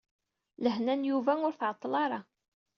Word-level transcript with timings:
Lehna 0.63 0.93
n 0.99 1.07
Yuba 1.09 1.33
ur 1.47 1.53
tɛeṭṭel 1.55 1.93
ara. 2.03 2.19